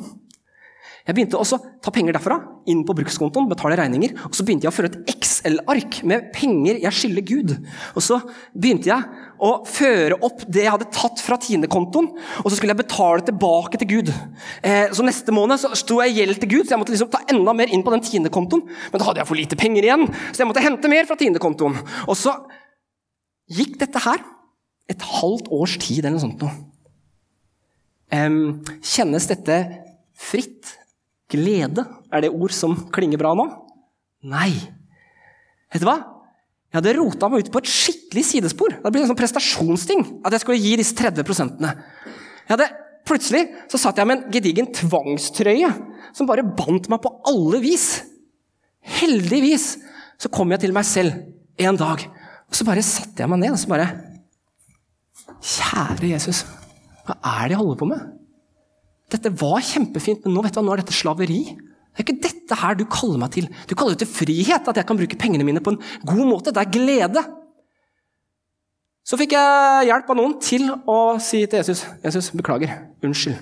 [1.08, 2.36] Jeg begynte også å ta penger derfra,
[2.68, 4.12] inn på brukskontoen, betale regninger.
[4.28, 7.54] Og så begynte jeg å føre et Excel-ark med penger jeg skylder Gud.
[7.96, 8.18] Og så
[8.52, 12.82] begynte jeg å føre opp det jeg hadde tatt fra tiendekontoen, og så skulle jeg
[12.82, 14.12] betale tilbake til Gud.
[14.60, 17.12] Eh, så neste måned så sto jeg i gjeld til Gud, så jeg måtte liksom
[17.16, 18.68] ta enda mer inn på den tiendekontoen.
[18.68, 21.80] Men da hadde jeg for lite penger igjen, så jeg måtte hente mer fra tiendekontoen.
[22.04, 22.36] Og så
[23.48, 24.20] gikk dette her
[24.92, 26.67] et halvt års tid eller noe sånt noe.
[28.10, 29.58] Kjennes dette
[30.18, 30.74] fritt?
[31.28, 31.84] Glede?
[32.08, 33.44] Er det ord som klinger bra nå?
[34.28, 34.54] Nei.
[35.68, 35.98] Vet du hva?
[36.68, 38.78] Jeg hadde rota meg ut på et skikkelig sidespor.
[38.80, 41.60] Det ble en sånn prestasjonsting at jeg skulle gi disse 30%
[42.48, 42.68] jeg hadde,
[43.08, 45.70] Plutselig så satt jeg med en gedigen tvangstrøye
[46.16, 48.02] som bare bandt meg på alle vis.
[48.98, 49.78] Heldigvis
[50.20, 51.16] så kom jeg til meg selv
[51.58, 53.88] en dag, og så bare satte jeg meg ned og så bare
[55.38, 56.42] Kjære Jesus.
[57.08, 58.04] Hva er det jeg holder på med?
[59.08, 61.40] Dette var kjempefint, men nå, vet du nå er dette slaveri.
[61.56, 63.48] Det er ikke dette her du kaller meg til.
[63.66, 66.52] Du kaller det til frihet, at jeg kan bruke pengene mine på en god måte.
[66.52, 67.24] Det er glede.
[69.08, 72.76] Så fikk jeg hjelp av noen til å si til Jesus Jesus, beklager.
[73.00, 73.40] Unnskyld.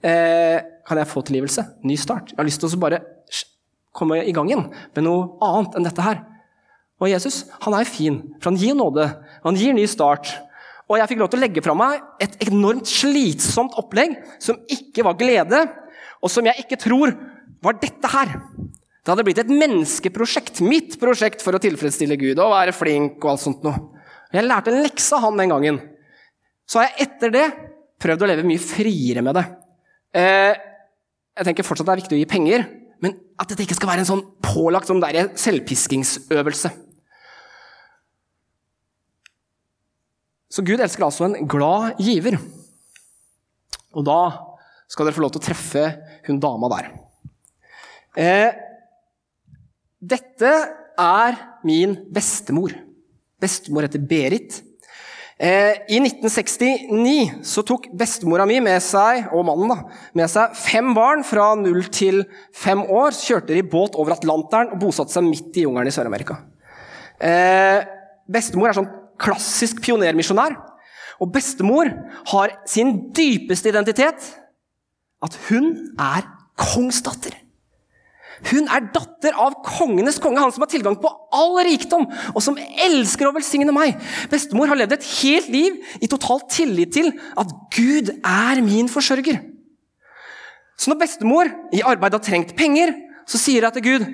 [0.00, 0.56] Eh,
[0.88, 1.66] kan jeg få tilgivelse?
[1.84, 2.32] Ny start.
[2.32, 3.02] Jeg har lyst til å bare
[3.92, 6.22] komme i gang igjen med noe annet enn dette her.
[7.00, 9.04] Og Jesus han er fin, for han gir nåde.
[9.44, 10.32] Han gir ny start.
[10.90, 15.04] Og jeg fikk lov til å legge fra meg et enormt slitsomt opplegg som ikke
[15.06, 15.62] var glede,
[16.18, 17.14] og som jeg ikke tror
[17.62, 18.34] var dette her.
[19.00, 23.32] Det hadde blitt et menneskeprosjekt, mitt prosjekt for å tilfredsstille Gud og være flink og
[23.32, 23.86] alt sånt noe.
[24.34, 25.80] Jeg lærte en lekse av han den gangen.
[26.68, 27.46] Så har jeg etter det
[28.02, 29.46] prøvd å leve mye friere med det.
[30.20, 30.52] Eh,
[31.38, 32.66] jeg tenker fortsatt det er viktig å gi penger,
[33.00, 35.02] men at dette ikke skal være en sånn pålagt sånn
[35.38, 36.72] selvpiskingsøvelse.
[40.50, 42.38] Så Gud elsker altså en glad giver.
[43.94, 44.20] Og da
[44.90, 45.84] skal dere få lov til å treffe
[46.26, 46.88] hun dama der.
[48.18, 48.50] Eh,
[50.00, 50.50] dette
[50.98, 52.74] er min bestemor.
[53.40, 54.58] Bestemor heter Berit.
[55.40, 59.78] Eh, I 1969 så tok bestemora mi med seg, og mannen da,
[60.18, 63.14] med seg fem barn fra null til fem år.
[63.16, 66.42] Kjørte de båt over Atlanteren og bosatte seg midt i jungelen i Sør-Amerika.
[67.22, 67.86] Eh,
[68.28, 70.56] bestemor er sånn klassisk pionermisjonær.
[71.20, 71.90] Og bestemor
[72.32, 74.30] har sin dypeste identitet
[75.20, 76.24] at hun er
[76.60, 77.34] kongsdatter.
[78.48, 82.56] Hun er datter av kongenes konge, han som har tilgang på all rikdom, og som
[82.56, 84.00] elsker å velsigne meg.
[84.32, 89.42] Bestemor har levd et helt liv i total tillit til at Gud er min forsørger.
[90.80, 92.94] Så når bestemor i arbeid har trengt penger,
[93.28, 94.08] så sier jeg til Gud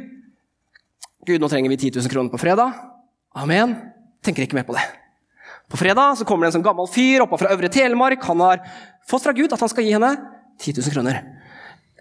[1.27, 2.75] Gud, nå trenger vi 10 000 kroner på fredag.
[3.35, 3.73] Amen.
[4.27, 4.83] Tenker ikke mer på det.
[5.71, 8.23] På fredag så kommer det en sånn gammel fyr oppe fra Øvre Telemark.
[8.27, 8.63] Han har
[9.07, 10.13] fått fra Gud at han skal gi henne
[10.63, 11.21] 10 000 kroner.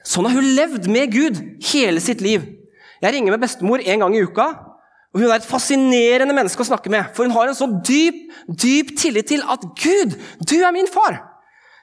[0.05, 2.45] Sånn har hun levd med Gud hele sitt liv.
[3.01, 4.47] Jeg ringer med bestemor en gang i uka,
[5.13, 7.09] og hun er et fascinerende menneske å snakke med.
[7.15, 11.21] For hun har en så dyp, dyp tillit til at Gud, du er min far.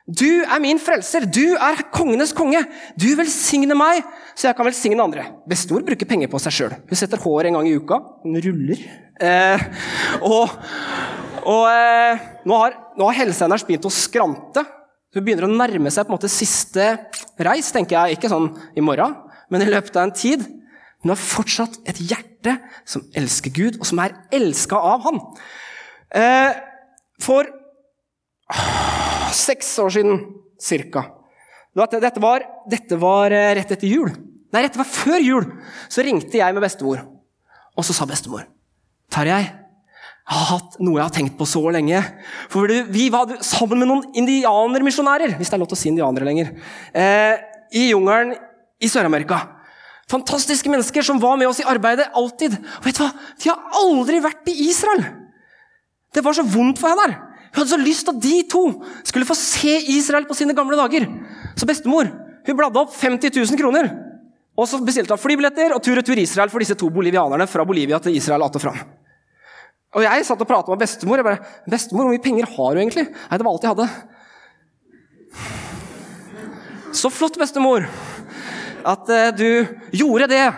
[0.06, 1.26] Du er min frelser.
[1.30, 2.64] Du er kongenes konge.
[2.98, 4.02] Du velsigner meg,
[4.34, 5.28] så jeg kan velsigne andre.
[5.48, 6.76] Bestemor bruker penger på seg sjøl.
[6.90, 8.00] Hun setter hår en gang i uka.
[8.24, 8.82] Hun ruller.
[9.22, 9.66] Eh,
[10.26, 10.56] og,
[11.46, 14.64] og eh, nå, har, nå har helsa hennes begynt å skrante.
[15.14, 16.88] Hun begynner å nærme seg på en måte siste
[17.38, 18.18] reis, tenker jeg.
[18.18, 19.14] Ikke sånn i morgen,
[19.52, 20.42] men i løpet av en tid.
[21.02, 22.56] Hun har fortsatt et hjerte
[22.88, 25.22] som elsker Gud, og som er elska av Han.
[26.18, 26.58] Eh,
[27.22, 27.46] for
[29.36, 30.22] seks år siden
[30.62, 31.06] cirka
[31.72, 34.10] dette var, dette var eh, rett etter jul.
[34.52, 35.46] Nei, dette var før jul.
[35.88, 37.00] Så ringte jeg med bestemor,
[37.72, 38.44] og så sa bestemor
[39.12, 41.98] Tarjei, jeg har hatt noe jeg har tenkt på så lenge.
[42.52, 46.28] For Vi var sammen med noen indianermisjonærer, hvis det er lov til å si indianere
[46.28, 46.52] lenger,
[46.94, 47.40] eh,
[47.72, 48.36] i jungelen
[48.80, 49.40] i Sør-Amerika.
[50.12, 52.54] Fantastiske mennesker som var med oss i arbeidet alltid.
[52.78, 53.10] Og vet du hva?
[53.40, 55.04] De har aldri vært i Israel!
[56.12, 57.31] Det var så vondt for henne der.
[57.52, 58.62] Hun hadde så lyst til at de to
[59.04, 61.04] skulle få se Israel på sine gamle dager.
[61.56, 62.08] Så bestemor
[62.46, 63.90] hun bladde opp 50 000 kroner.
[64.56, 68.16] Og så bestilte hun flybilletter og tur-retur Israel for disse to bolivianerne fra Bolivia til
[68.16, 68.80] Israel At og fram.
[69.92, 71.20] Og jeg satt og prata med bestemor.
[71.20, 73.88] Jeg bare 'Bestemor, hvor mye penger har du egentlig?' Nei, det var alt jeg hadde.
[76.92, 77.84] Så flott, bestemor,
[78.84, 80.54] at uh, du gjorde det,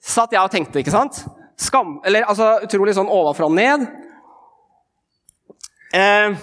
[0.00, 1.24] satt jeg og tenkte, ikke sant?
[1.56, 3.86] Skam, eller altså utrolig sånn ovenfra og ned.
[5.92, 6.36] Uh,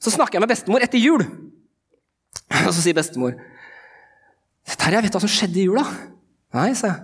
[0.00, 3.38] så snakker jeg med bestemor etter jul, og så sier bestemor
[4.64, 5.86] 'Terje, vet du hva som skjedde i jula?'
[6.54, 7.00] Nei, sa jeg.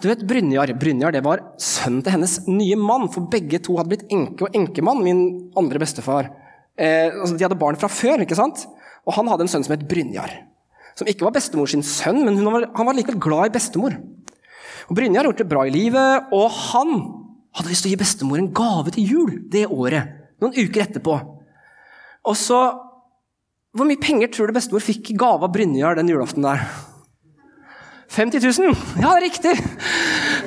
[0.00, 3.92] Du vet, Brynjar, Brynjar det var sønnen til hennes nye mann, for begge to hadde
[3.92, 5.20] blitt enke og enkemann, min
[5.58, 6.30] andre bestefar.
[6.80, 8.64] Eh, altså, de hadde barn fra før, ikke sant?
[9.04, 10.32] og han hadde en sønn som het Brynjar.
[10.96, 13.96] Som ikke var bestemor sin sønn, men var, han var likevel glad i bestemor.
[14.88, 16.94] Og Brynjar gjorde det bra i livet, og han
[17.54, 20.10] hadde lyst til å gi bestemor en gave til jul det året.
[20.42, 21.18] Noen uker etterpå.
[22.24, 22.62] Og så
[23.74, 26.60] Hvor mye penger tror du bestemor fikk i gave av Brynjar den julaften der?
[28.14, 28.76] 50 000?
[29.02, 29.54] Ja, riktig!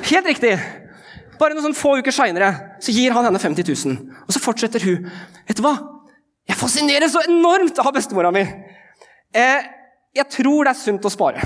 [0.08, 0.54] Helt riktig.
[1.36, 2.48] Bare noen sånn få uker seinere
[2.80, 4.16] gir han henne 50 000.
[4.24, 5.04] Og så fortsetter hun.
[5.44, 5.74] Vet du hva?
[6.48, 8.46] Jeg fascineres så enormt av bestemora mi.
[9.36, 9.68] Eh,
[10.16, 11.44] jeg tror det er sunt å spare.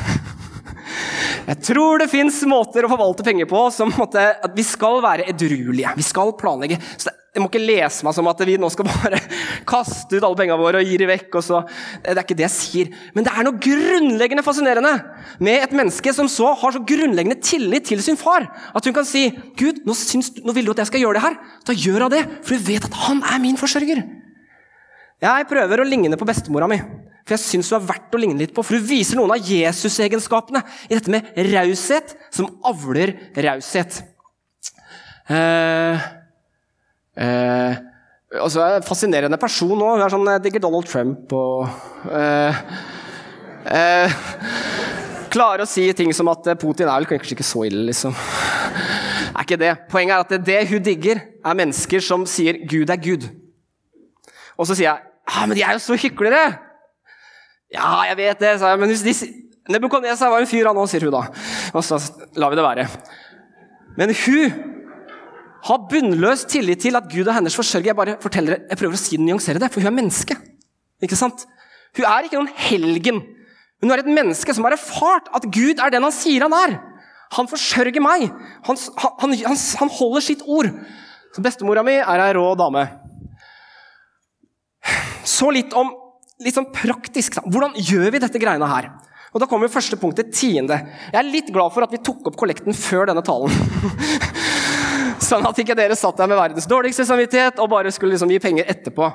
[1.42, 5.26] Jeg tror det fins måter å forvalte penger på som måtte, at vi skal være
[5.32, 5.96] edruelige.
[5.98, 6.78] Vi skal planlegge.
[7.00, 9.18] Så jeg må ikke lese meg som at vi nå skal bare
[9.72, 11.38] kaste ut alle pengene våre og gi dem vekk.
[11.40, 12.94] Det er ikke det jeg sier.
[13.16, 14.94] Men det er noe grunnleggende fascinerende
[15.42, 18.46] med et menneske som så har så grunnleggende tillit til sin far.
[18.76, 21.26] At hun kan si Gud, nå, syns, nå vil du at jeg skal gjøre det
[21.26, 21.38] her.
[21.66, 24.04] Da gjør jeg det, for du vet at han er min forsørger.
[25.22, 26.80] Jeg prøver å ligne på bestemora mi.
[27.22, 29.52] For jeg syns hun er verdt å ligne litt på, for hun viser noen av
[29.52, 34.00] Jesus-egenskapene i dette med raushet som avler raushet.
[35.30, 36.10] Eh,
[37.12, 37.76] Eh,
[38.40, 39.90] altså, en fascinerende person nå.
[39.96, 41.66] Hun er sånn, jeg digger Donald Trump og
[42.08, 42.62] eh,
[43.68, 44.20] eh,
[45.32, 48.12] Klarer å si ting som at Putin er vel kanskje ikke så ille, liksom.
[49.32, 49.70] Er ikke det.
[49.88, 53.24] Poenget er at det hun digger, er mennesker som sier 'Gud er Gud'.
[54.60, 56.42] Og så sier jeg ja, men de er jo så hyklere!
[57.72, 58.80] Ja, jeg vet det, sa jeg.
[58.82, 59.30] Men hvis de
[59.72, 61.22] Nebukadnesa var en fyr, han òg, sier hun da.
[61.72, 61.96] Og så
[62.36, 62.86] lar vi det være.
[63.96, 64.56] Men hun
[65.62, 67.92] har bunnløs tillit til at Gud er hennes forsørger.
[67.92, 70.36] Jeg bare forteller, jeg prøver å si det, nyansere det, for hun er menneske.
[71.02, 71.46] Ikke sant?
[71.96, 73.20] Hun er ikke noen helgen.
[73.82, 76.76] Hun er et menneske som har erfart at Gud er den han sier han er.
[77.38, 78.26] Han forsørger meg.
[78.66, 78.80] Han,
[79.22, 80.68] han, han, han holder sitt ord.
[81.32, 82.84] Så bestemora mi er ei rå dame.
[85.24, 85.92] Så litt om
[86.42, 87.38] litt sånn praktisk.
[87.46, 88.90] Hvordan gjør vi dette greiene her?
[89.32, 90.76] Og Da kommer første punktet, tiende.
[91.08, 93.54] Jeg er litt glad for at vi tok opp kollekten før denne talen.
[95.32, 98.40] sånn at ikke dere satt der med verdens dårligste samvittighet og bare skulle liksom gi
[98.42, 99.08] penger etterpå.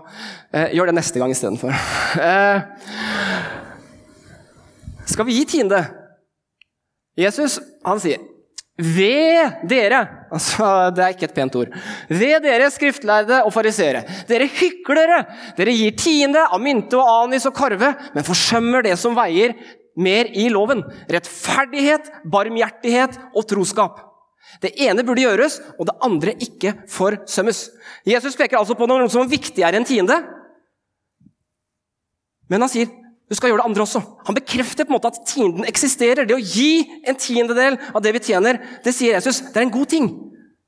[0.55, 1.75] Eh, gjør det neste gang istedenfor.
[2.23, 2.57] Eh,
[5.05, 5.83] skal vi gi tiende?
[7.17, 8.21] Jesus han sier
[8.77, 11.71] ved dere altså Det er ikke et pent ord.
[12.09, 14.03] Ved dere skriftlærde og farisere.
[14.29, 15.23] Dere hyklere!
[15.57, 19.55] Dere gir tiende av mynte og anis og karve, men forsømmer det som veier
[19.97, 20.83] mer i loven.
[21.09, 24.03] Rettferdighet, barmhjertighet og troskap.
[24.61, 27.67] Det ene burde gjøres, og det andre ikke forsømmes.
[28.07, 30.21] Jesus peker altså på noe som er viktigere enn tiende.
[32.47, 32.91] Men han sier
[33.27, 34.01] du skal gjøre det andre også.
[34.29, 36.27] Han bekrefter på en måte at tienden eksisterer.
[36.27, 39.73] Det å gi en tiendedel av det vi tjener, det sier Jesus, det er en
[39.73, 40.07] god ting.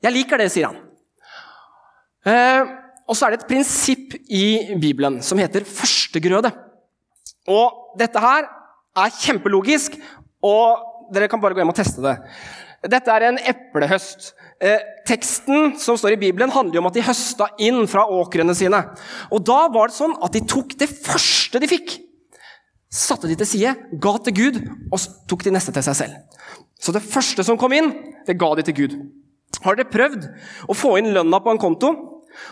[0.03, 0.81] Jeg liker det, sier han.
[2.27, 2.73] Eh,
[3.07, 6.51] og så er det et prinsipp i Bibelen som heter førstegrøde.
[7.49, 8.49] Og dette her
[8.99, 9.95] er kjempelogisk,
[10.43, 12.17] og dere kan bare gå hjem og teste det.
[12.91, 14.33] Dette er en eplehøst.
[14.59, 18.83] Eh, teksten som står i Bibelen, handler om at de høsta inn fra åkrene sine.
[19.31, 21.95] Og Da var det sånn at de tok det første de fikk
[22.89, 26.45] satte de til side, ga til Gud, og tok de neste til seg selv.
[26.81, 27.91] Så det første som kom inn,
[28.25, 28.95] det ga de til Gud.
[29.63, 30.25] Har dere prøvd
[30.69, 31.91] å få inn lønna på en konto,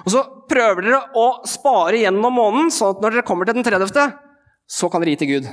[0.04, 3.66] og så prøver dere å spare gjennom måneden, sånn at når dere kommer til den
[3.66, 4.18] 30.,
[4.68, 5.48] så kan dere gi til Gud?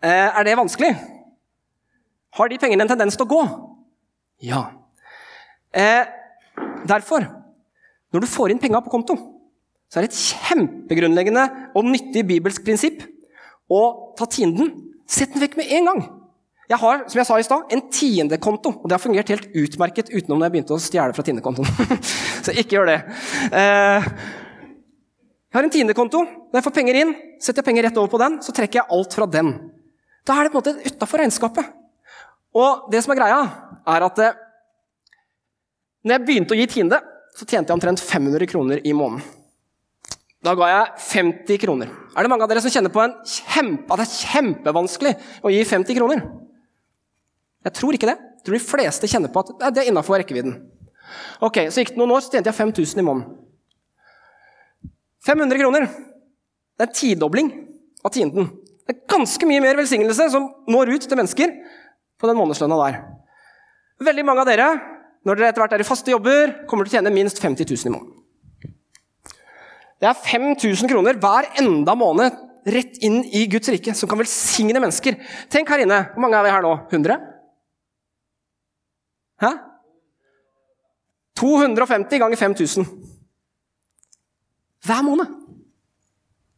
[0.00, 0.92] Eh, er det vanskelig?
[2.38, 3.40] Har de pengene en tendens til å gå?
[4.46, 4.62] Ja.
[5.74, 6.06] Eh,
[6.88, 7.26] derfor,
[8.14, 9.18] når du får inn penga på konto,
[9.90, 13.02] så er det et kjempegrunnleggende og nyttig bibelsk prinsipp
[13.70, 13.82] å
[14.18, 14.72] ta tienden.
[15.10, 16.02] Sett den vekk med en gang.
[16.70, 20.12] Jeg har som jeg sa i sted, en tiendekonto, og det har fungert helt utmerket
[20.12, 21.96] utenom når jeg begynte å stjele fra tiendekontoen.
[22.46, 22.98] så ikke gjør det.
[23.48, 24.06] Eh,
[25.50, 26.20] jeg har en tiendekonto.
[26.22, 27.10] Når jeg får penger inn,
[27.42, 29.50] setter jeg penger rett over på den, så trekker jeg alt fra den.
[30.26, 31.74] Da er det på en måte utafor regnskapet.
[32.54, 33.40] Og det som er greia,
[33.90, 34.38] er at eh,
[36.06, 37.02] når jeg begynte å gi tiende,
[37.34, 39.26] så tjente jeg omtrent 500 kroner i måneden.
[40.40, 41.90] Da ga jeg 50 kroner.
[42.16, 45.12] Er det mange av dere som kjenner på kjempe, at det er kjempevanskelig
[45.44, 46.22] å gi 50 kroner?
[47.66, 48.16] Jeg tror ikke det.
[48.40, 50.54] Jeg tror de fleste kjenner på at det er innafor rekkevidden.
[51.44, 53.36] Ok, Så gikk det noen år, så tjente jeg 5000 i måneden.
[55.26, 55.84] 500 kroner.
[56.80, 57.50] Det er en tidobling
[58.00, 58.48] av tienden.
[58.88, 61.52] Det er ganske mye mer velsignelse som når ut til mennesker
[62.16, 63.02] på den månedslønna der.
[64.00, 64.70] Veldig mange av dere,
[65.28, 67.92] når dere etter hvert er i faste jobber, kommer til å tjene minst 50 000
[67.92, 68.19] i måneden.
[70.00, 72.38] Det er 5000 kroner hver enda måned
[72.70, 75.18] rett inn i Guds rike, som kan velsigne mennesker.
[75.52, 76.00] Tenk her inne.
[76.14, 76.72] Hvor mange er vi her nå?
[76.88, 77.18] 100?
[79.40, 79.52] Hæ?
[81.40, 82.88] 250 ganger 5000.
[84.84, 85.26] Hver måned.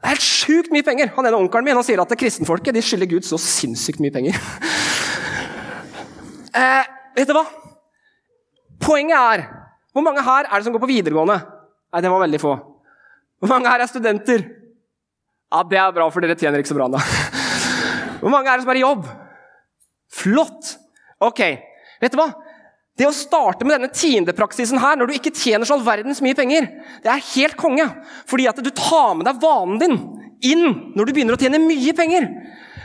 [0.03, 1.13] Det er helt sjukt mye penger.
[1.15, 4.35] Han ene onkelen min han sier at kristenfolket de skylder Gud så sinnssykt mye penger.
[6.59, 7.47] eh, vet du hva?
[8.83, 9.45] Poenget er
[9.93, 11.37] Hvor mange her er det som går på videregående?
[11.93, 12.55] Nei, det var veldig få.
[13.43, 14.45] Hvor mange her er studenter?
[15.53, 17.03] Ja, Det er bra, for dere tjener ikke så bra da.
[18.23, 19.09] Hvor mange er det som er i jobb?
[20.13, 20.77] Flott!
[21.23, 21.41] Ok,
[22.03, 22.29] vet du hva?
[22.99, 26.37] Det å starte med denne tiendepraksisen her, når du ikke tjener så all verdens mye
[26.39, 26.69] penger,
[27.03, 27.87] det er helt konge.
[28.31, 29.97] Fordi at du tar med deg vanen din
[30.45, 32.29] inn når du begynner å tjene mye penger.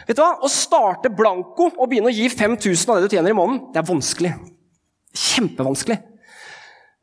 [0.08, 0.34] Vet du hva?
[0.42, 3.82] Å starte blanko og begynne å gi 5000 av det du tjener i måneden, det
[3.82, 4.34] er vanskelig.
[5.18, 5.98] Kjempevanskelig.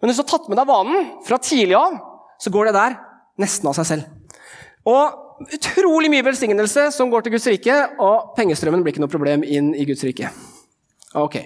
[0.00, 1.98] Men hvis du har tatt med deg vanen fra tidlig av,
[2.40, 2.96] så går det der
[3.40, 4.04] nesten av seg selv.
[4.88, 9.44] Og utrolig mye velsignelse som går til Guds rike, og pengestrømmen blir ikke noe problem
[9.46, 10.30] inn i Guds rike.
[11.18, 11.40] Ok.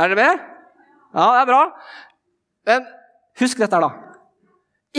[0.00, 0.46] Er dere med?
[1.10, 1.64] Ja, det er bra.
[2.70, 2.86] Men
[3.40, 4.06] husk dette her, da.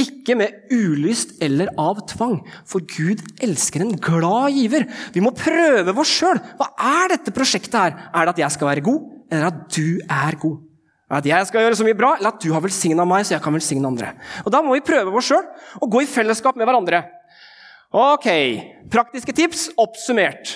[0.02, 2.38] Ikke med ulyst eller av tvang,
[2.68, 4.86] for Gud elsker en glad giver.
[5.12, 6.40] Vi må prøve oss sjøl.
[6.60, 6.70] Hva
[7.02, 7.98] er dette prosjektet her?
[8.14, 10.62] Er det at jeg skal være god, eller at du er god?
[11.12, 13.43] At jeg skal gjøre så mye bra, eller at du har velsigna meg, så jeg
[13.43, 14.13] kan velsigne andre.
[14.45, 15.43] Og Da må vi prøve oss sjøl
[15.82, 17.04] og gå i fellesskap med hverandre.
[17.91, 18.28] Ok,
[18.91, 20.56] Praktiske tips oppsummert.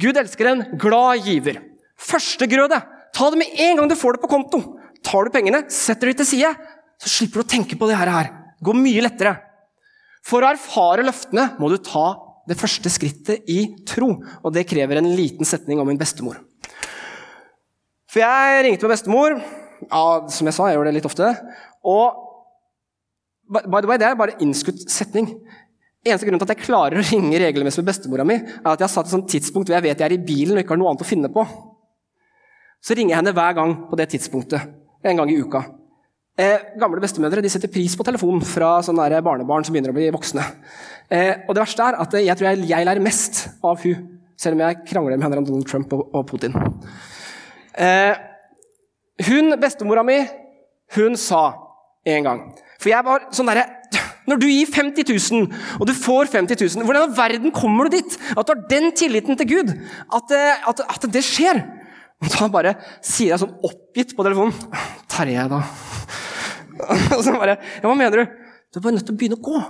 [0.00, 1.60] Gud elsker en glad giver.
[2.00, 2.78] Førstegrøde.
[3.12, 4.62] Ta det med en gang du får det på konto.
[5.04, 6.54] Tar du pengene, setter de til side,
[6.98, 8.30] så slipper du å tenke på det her.
[8.58, 9.36] Det går mye lettere.
[10.24, 12.10] For å erfare løftene må du ta
[12.48, 16.40] det første skrittet i tro, og det krever en liten setning om min bestemor.
[18.08, 19.36] For jeg ringte med bestemor.
[19.86, 21.30] Ja, som jeg sa, jeg gjør det litt ofte.
[21.86, 22.24] Og
[23.48, 25.30] By the way, Det er bare innskutt setning.
[26.04, 28.86] Eneste grunn til at jeg klarer å ringe regelmessig med bestemora mi, er at jeg
[28.86, 30.80] har satt et sånt tidspunkt hvor jeg vet jeg er i bilen og ikke har
[30.82, 31.44] noe annet å finne på.
[32.84, 34.68] Så ringer jeg henne hver gang på det tidspunktet.
[35.02, 35.64] En gang i uka.
[36.38, 40.06] Eh, gamle bestemødre de setter pris på telefonen fra sånne barnebarn som begynner å bli
[40.14, 40.44] voksne.
[41.10, 44.04] Eh, og det verste er at jeg tror jeg, jeg lærer mest av hun,
[44.38, 46.54] selv om jeg krangler med henne om Donald Trump og, og Putin.
[47.74, 48.12] Eh,
[49.26, 50.20] hun, bestemora mi,
[50.96, 51.42] hun sa
[52.08, 52.42] en gang
[52.78, 53.66] For jeg var sånn derre
[54.28, 55.46] når du gir 50 000,
[55.80, 58.16] og du får 50 000, hvordan i verden kommer du dit?
[58.34, 59.70] At du har den tilliten til Gud?
[60.12, 61.62] At, eh, at, at det skjer?
[62.20, 64.52] Og da bare sier jeg sånn oppgitt på telefonen
[65.08, 65.62] Terje, da.
[67.16, 68.36] Og så bare Ja, hva mener du?
[68.68, 69.62] Du er bare nødt til å begynne å gå.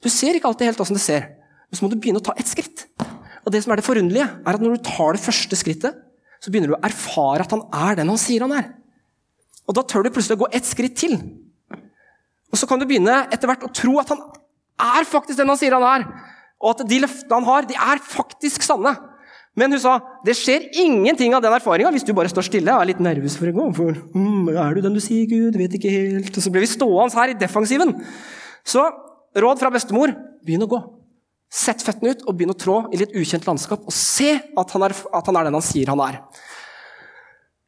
[0.00, 1.26] Du ser ikke alltid helt åssen det ser,
[1.68, 2.86] men så må du begynne å ta ett skritt.
[3.44, 5.98] Og det som er det forunderlige, er at når du tar det første skrittet,
[6.42, 8.70] så begynner du å erfare at han er den han sier han er.
[9.66, 11.16] Og da tør du plutselig å gå ett skritt til.
[12.52, 14.22] Og så kan du begynne etter hvert å tro at han
[14.86, 16.06] er faktisk den han sier han er.
[16.62, 18.94] Og at de løftene han har, de er faktisk sanne.
[19.56, 19.96] Men hun sa
[20.26, 23.38] det skjer ingenting av den erfaringa hvis du bare står stille og er litt nervøs
[23.40, 23.66] for å gå.
[23.78, 25.56] For mm, er du den du sier, Gud?
[25.56, 26.32] Vet ikke helt.
[26.32, 27.94] Og så blir vi stående her i defensiven.
[28.66, 28.84] Så
[29.36, 30.12] råd fra bestemor
[30.44, 30.80] begynn å gå.
[31.52, 33.86] Sett føttene ut og begynn å trå i litt ukjent landskap.
[33.86, 36.20] Og se at han er, at han er den han sier han er.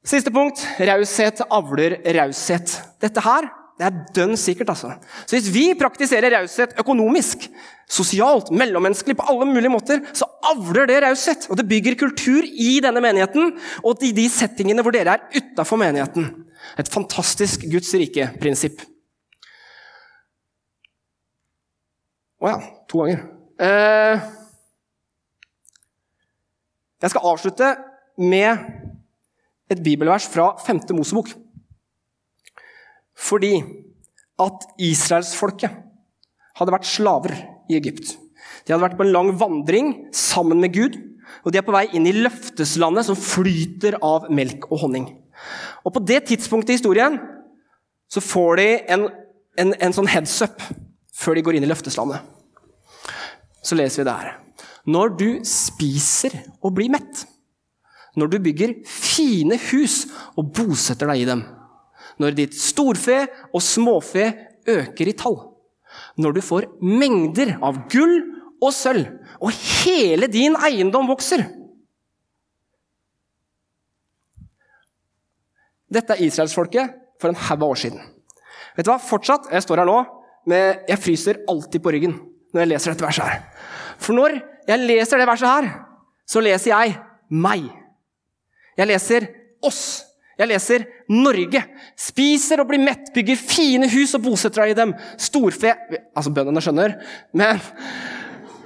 [0.08, 2.74] Siste punkt raushet avler raushet.
[3.02, 4.90] Dette her det er dønn sikkert, altså.
[5.22, 7.44] Så hvis vi praktiserer raushet økonomisk,
[7.88, 11.46] sosialt, mellommenneskelig, på alle mulige måter, så avler det raushet.
[11.46, 13.54] Og det bygger kultur i denne menigheten
[13.86, 16.26] og i de settingene hvor dere er utafor menigheten.
[16.74, 18.82] Et fantastisk Guds rike-prinsipp.
[22.42, 22.60] Å ja.
[22.90, 23.37] To ganger.
[23.58, 24.20] Eh,
[27.02, 27.72] jeg skal avslutte
[28.18, 28.58] med
[29.70, 30.94] et bibelvers fra 5.
[30.94, 31.32] Mosebok.
[33.18, 33.56] Fordi
[34.38, 35.74] at israelsfolket
[36.58, 37.34] hadde vært slaver
[37.70, 38.14] i Egypt.
[38.64, 40.98] De hadde vært på en lang vandring sammen med Gud,
[41.44, 45.10] og de er på vei inn i løfteslandet som flyter av melk og honning.
[45.84, 47.18] Og På det tidspunktet i historien
[48.10, 49.06] så får de en,
[49.58, 50.62] en, en sånn heads up
[51.14, 52.37] før de går inn i løfteslandet.
[53.62, 54.36] Så leser vi det her.
[54.88, 57.24] Når du spiser og blir mett,
[58.18, 60.06] når du bygger fine hus
[60.38, 61.44] og bosetter deg i dem,
[62.18, 63.20] når ditt storfe
[63.52, 64.30] og småfe
[64.68, 65.38] øker i tall.
[66.18, 68.16] Når du får mengder av gull
[68.58, 69.06] og sølv,
[69.38, 71.44] og hele din eiendom vokser.
[75.88, 78.02] Dette er israelsfolket for en haug av år siden.
[78.76, 78.98] Vet du hva?
[79.00, 80.00] Fortsatt, Jeg står her nå,
[80.48, 82.18] men jeg fryser alltid på ryggen
[82.52, 83.40] når jeg leser dette verset her.
[83.98, 85.70] For når jeg leser det verset her,
[86.28, 87.68] så leser jeg meg.
[88.78, 89.26] Jeg leser
[89.64, 89.82] oss.
[90.38, 91.64] Jeg leser Norge.
[91.98, 94.94] Spiser og blir mett, bygger fine hus og bosetter deg i dem.
[95.18, 96.94] Storfe Altså, bøndene skjønner,
[97.36, 97.58] men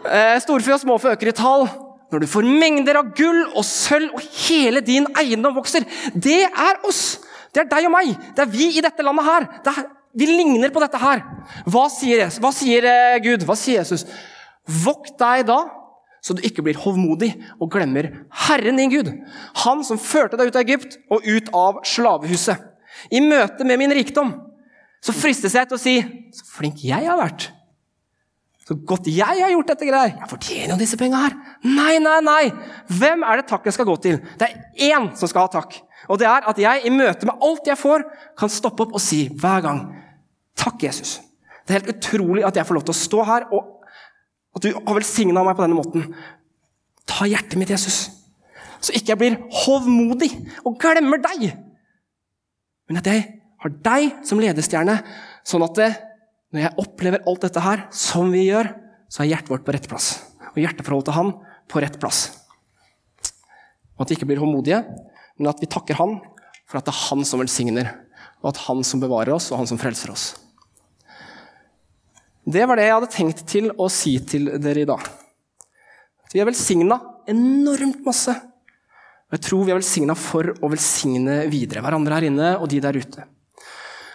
[0.04, 1.66] eh, Storfe og småfe øker i tall.
[2.12, 5.86] Når du får mengder av gull og sølv, og hele din eiendom vokser.
[6.12, 7.22] Det er oss!
[7.52, 8.12] Det er deg og meg.
[8.36, 9.46] Det er vi i dette landet her.
[9.64, 11.22] Det Er, vi ligner på dette her.
[11.66, 13.46] Hva sier, Hva sier eh, Gud?
[13.48, 14.04] Hva sier Jesus?
[14.84, 15.62] Vokt deg da
[16.22, 18.12] så du ikke blir hovmodig og glemmer
[18.44, 19.10] Herren din Gud.
[19.64, 22.60] Han som førte deg ut av Egypt og ut av slavehuset.
[23.10, 24.30] I møte med min rikdom
[25.02, 25.94] så fristes jeg til å si
[26.32, 27.48] Så flink jeg har vært.
[28.62, 30.12] Så godt jeg har gjort dette greier.
[30.20, 31.34] Jeg fortjener jo disse penga her.
[31.66, 32.44] Nei, nei, nei!
[32.86, 34.20] Hvem er det takket skal gå til?
[34.38, 35.80] Det er én som skal ha takk.
[36.06, 38.06] Og det er at jeg i møte med alt jeg får,
[38.38, 39.82] kan stoppe opp og si hver gang
[40.58, 41.18] Takk, Jesus.
[41.62, 43.82] Det er helt utrolig at jeg får lov til å stå her og
[44.52, 46.08] at du har velsigna meg på denne måten.
[47.08, 48.10] Ta hjertet mitt, Jesus,
[48.82, 50.30] så ikke jeg blir hovmodig
[50.66, 51.52] og glemmer deg.
[52.90, 53.24] Men at jeg
[53.62, 54.98] har deg som ledestjerne,
[55.46, 55.90] sånn at det,
[56.52, 58.72] når jeg opplever alt dette her, som vi gjør,
[59.12, 60.10] så er hjertet vårt på rett plass.
[60.52, 61.32] Og hjerteforholdet til Han
[61.70, 62.24] på rett plass.
[63.96, 64.82] Og at vi ikke blir hovmodige,
[65.38, 66.18] men at vi takker Han
[66.68, 67.94] for at det er Han som velsigner,
[68.42, 70.32] og at Han som bevarer oss, og Han som frelser oss.
[72.42, 75.04] Det var det jeg hadde tenkt til å si til dere i dag.
[76.32, 76.98] Vi er velsigna
[77.30, 78.34] enormt masse.
[78.34, 81.84] Og jeg tror vi er velsigna for å velsigne videre.
[81.84, 83.28] Hverandre her inne og de der ute.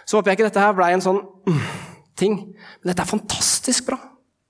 [0.04, 1.18] Så håper jeg ikke dette her ble en sånn
[1.48, 1.64] mm,
[2.18, 2.36] ting,
[2.80, 3.98] men dette er fantastisk bra.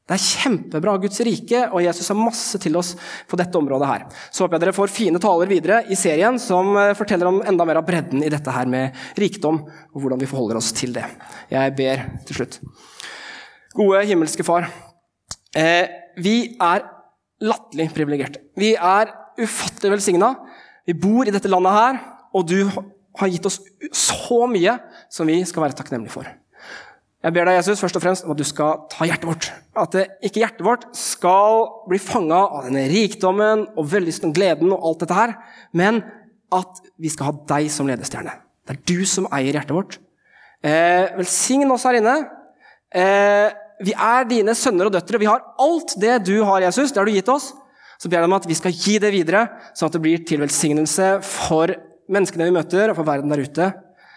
[0.09, 0.95] Det er kjempebra.
[1.03, 2.95] Guds rike og Jesus har masse til oss
[3.29, 4.05] på dette området her.
[4.33, 7.67] Så håper jeg dere får fine taler videre i serien som eh, forteller om enda
[7.69, 9.61] mer av bredden i dette her med rikdom,
[9.93, 11.05] og hvordan vi forholder oss til det.
[11.53, 12.63] Jeg ber til slutt.
[13.79, 14.67] Gode himmelske Far.
[15.55, 15.87] Eh,
[16.19, 16.83] vi er
[17.47, 18.41] latterlig privilegerte.
[18.59, 20.33] Vi er ufattelig velsigna.
[20.89, 22.01] Vi bor i dette landet her,
[22.35, 23.61] og du har gitt oss
[23.95, 24.75] så mye
[25.13, 26.27] som vi skal være takknemlige for.
[27.23, 29.49] Jeg ber deg, Jesus, først og fremst om at du skal ta hjertet vårt.
[29.79, 34.75] At det, ikke hjertet vårt skal bli fanga av denne rikdommen og vellysten og gleden
[34.75, 35.37] og alt dette her,
[35.71, 36.03] men
[36.55, 38.35] at vi skal ha deg som ledestjerne.
[38.67, 39.99] Det er du som eier hjertet vårt.
[40.67, 42.19] Eh, velsign oss her inne.
[42.91, 43.51] Eh,
[43.85, 45.21] vi er dine sønner og døtre.
[45.23, 46.93] Vi har alt det du har, Jesus.
[46.93, 47.53] Det har du gitt oss.
[47.99, 50.43] Så ber jeg om at vi skal gi det videre, sånn at det blir til
[50.43, 51.73] velsignelse for
[52.11, 53.73] menneskene vi møter, og for verden der ute.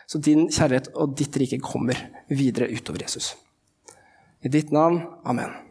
[0.09, 1.97] Så din kjærlighet og ditt rike kommer
[2.29, 3.33] videre utover Jesus.
[4.41, 5.01] I ditt navn.
[5.25, 5.70] Amen.